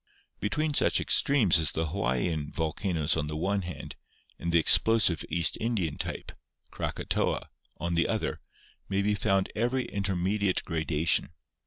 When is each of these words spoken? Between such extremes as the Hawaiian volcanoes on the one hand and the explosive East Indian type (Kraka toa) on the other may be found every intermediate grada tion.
Between 0.39 0.73
such 0.73 0.99
extremes 0.99 1.59
as 1.59 1.73
the 1.73 1.89
Hawaiian 1.89 2.51
volcanoes 2.51 3.15
on 3.15 3.27
the 3.27 3.35
one 3.37 3.61
hand 3.61 3.95
and 4.39 4.51
the 4.51 4.57
explosive 4.57 5.23
East 5.29 5.59
Indian 5.59 5.95
type 5.99 6.31
(Kraka 6.71 7.05
toa) 7.05 7.49
on 7.77 7.93
the 7.93 8.07
other 8.07 8.41
may 8.89 9.03
be 9.03 9.13
found 9.13 9.51
every 9.55 9.85
intermediate 9.85 10.65
grada 10.65 11.05
tion. 11.07 11.29